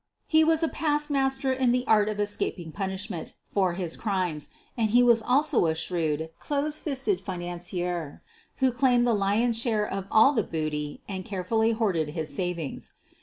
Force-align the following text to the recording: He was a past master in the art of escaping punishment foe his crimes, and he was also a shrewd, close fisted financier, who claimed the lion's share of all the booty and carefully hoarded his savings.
He 0.25 0.43
was 0.43 0.63
a 0.63 0.67
past 0.67 1.11
master 1.11 1.53
in 1.53 1.71
the 1.71 1.83
art 1.85 2.09
of 2.09 2.19
escaping 2.19 2.71
punishment 2.71 3.33
foe 3.53 3.69
his 3.75 3.95
crimes, 3.95 4.49
and 4.75 4.89
he 4.89 5.03
was 5.03 5.21
also 5.21 5.67
a 5.67 5.75
shrewd, 5.75 6.31
close 6.39 6.79
fisted 6.79 7.21
financier, 7.21 8.23
who 8.55 8.71
claimed 8.71 9.05
the 9.05 9.13
lion's 9.13 9.59
share 9.61 9.87
of 9.87 10.07
all 10.09 10.33
the 10.33 10.41
booty 10.41 11.03
and 11.07 11.23
carefully 11.23 11.73
hoarded 11.73 12.09
his 12.17 12.33
savings. 12.35 12.95